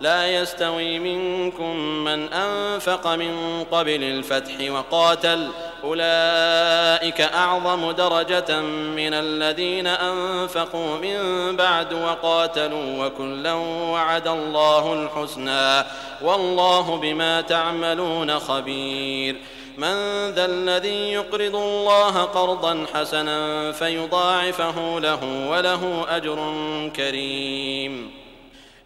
[0.00, 5.48] لا يستوي منكم من أنفق من قبل الفتح وقاتل.
[5.84, 11.16] أولئك أعظم درجة من الذين أنفقوا من
[11.56, 13.52] بعد وقاتلوا وكلا
[13.92, 15.84] وعد الله الحسنى.
[16.22, 19.36] والله بما تعملون خبير.
[19.78, 19.94] من
[20.30, 26.54] ذا الذي يقرض الله قرضا حسنا فيضاعفه له وله أجر
[26.96, 28.21] كريم.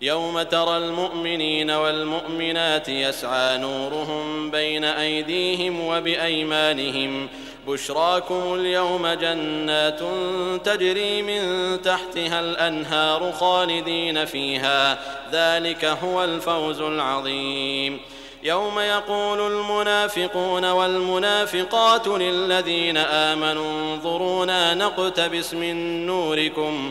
[0.02, 7.28] يوم ترى المؤمنين والمؤمنات يسعى نورهم بين أيديهم وبأيمانهم.
[7.68, 10.00] بشراكم اليوم جنات
[10.64, 11.42] تجري من
[11.82, 14.98] تحتها الأنهار خالدين فيها.
[15.32, 18.00] ذلك هو الفوز العظيم.
[18.42, 26.90] يوم يقول المنافقون والمنافقات للذين آمنوا انظرونا نقتبس من نوركم.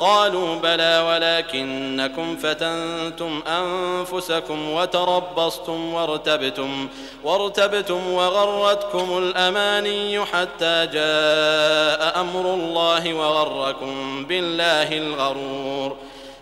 [0.00, 6.88] قالوا بلى ولكنكم فتنتم أنفسكم وتربصتم وارتبتم
[7.24, 15.96] وارتبتم وغرتكم الأماني حتى جاء أمر الله وغركم بالله الغرور.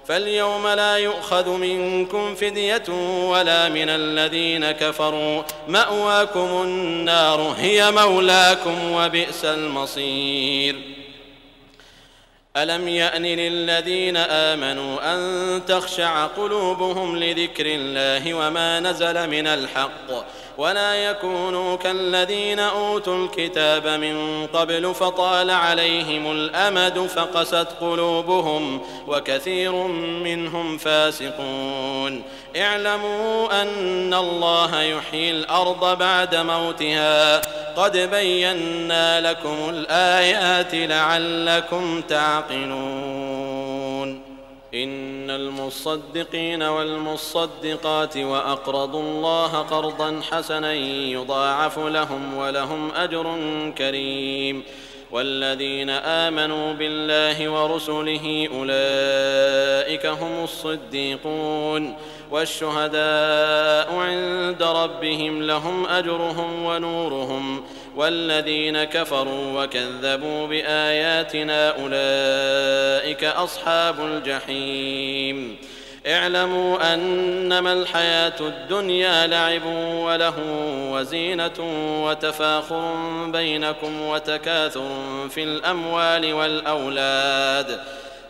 [0.08, 2.88] فاليوم لا يؤخذ منكم فدية
[3.24, 5.42] ولا من الذين كفروا.
[5.68, 10.93] مأواكم النار هي مولاكم وبئس المصير.
[12.56, 20.24] ألم يأن للذين آمنوا أن تخشع قلوبهم لذكر الله وما نزل من الحق
[20.58, 32.22] ولا يكونوا كالذين أوتوا الكتاب من قبل فطال عليهم الأمد فقست قلوبهم وكثير منهم فاسقون
[32.56, 37.42] اعلموا أن الله يحيي الأرض بعد موتها
[37.76, 43.54] قد بينا لكم الآيات لعلكم تعقلون.
[44.74, 53.38] إن المصدقين والمصدقات وأقرضوا الله قرضا حسنا يضاعف لهم ولهم أجر
[53.78, 54.62] كريم.
[55.12, 61.96] والذين آمنوا بالله ورسله أولئك هم الصديقون.
[62.30, 63.98] والشهداء
[64.54, 67.64] عند ربهم لهم أجرهم ونورهم
[67.96, 75.56] والذين كفروا وكذبوا بآياتنا أولئك أصحاب الجحيم.
[76.06, 79.64] اعلموا أنما الحياة الدنيا لعب
[79.94, 80.34] وله
[80.90, 81.58] وزينة
[82.04, 82.94] وتفاخر
[83.26, 84.88] بينكم وتكاثر
[85.30, 87.80] في الأموال والأولاد.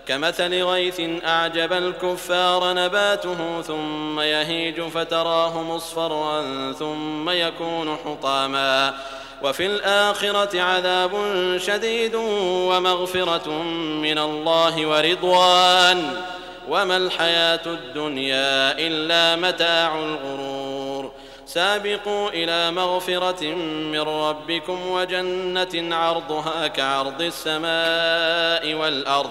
[0.09, 6.43] كمثل غيث أعجب الكفار نباته ثم يهيج فتراه مصفرا
[6.73, 8.95] ثم يكون حطاما.
[9.43, 11.13] وفي الآخرة عذاب
[11.57, 12.15] شديد
[12.69, 13.53] ومغفرة
[14.03, 16.17] من الله ورضوان.
[16.69, 21.13] وما الحياة الدنيا إلا متاع الغرور.
[21.47, 23.45] سابقوا إلى مغفرة
[23.93, 29.31] من ربكم وجنة عرضها كعرض السماء والأرض.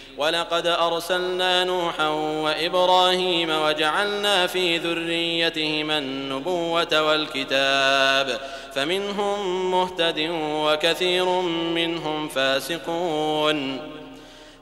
[0.17, 2.07] ولقد أرسلنا نوحا
[2.43, 8.39] وإبراهيم وجعلنا في ذريتهما النبوة والكتاب
[8.75, 13.91] فمنهم مهتد وكثير منهم فاسقون.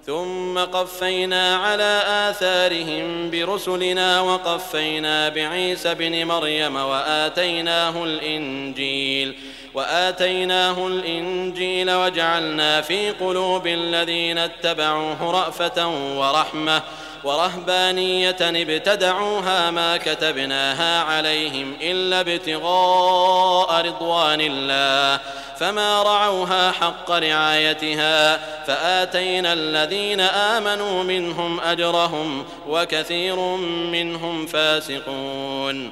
[0.05, 9.35] ثم قفينا على آثارهم برسلنا وقفينا بعيسى بن مريم وآتيناه الإنجيل
[9.73, 15.87] وآتيناه الإنجيل وجعلنا في قلوب الذين اتبعوه رأفة
[16.17, 16.81] ورحمة
[17.23, 25.19] ورهبانية ابتدعوها ما كتبناها عليهم إلا ابتغاء رضوان الله
[25.59, 33.35] فما رعوها حق رعايتها فآتينا الذين آمنوا منهم أجرهم وكثير
[33.65, 35.91] منهم فاسقون